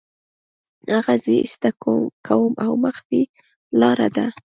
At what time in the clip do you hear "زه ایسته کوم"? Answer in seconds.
1.23-2.51